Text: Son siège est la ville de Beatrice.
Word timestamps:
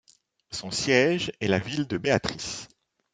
Son 0.49 0.71
siège 0.71 1.31
est 1.41 1.47
la 1.47 1.59
ville 1.59 1.85
de 1.85 1.99
Beatrice. 1.99 2.67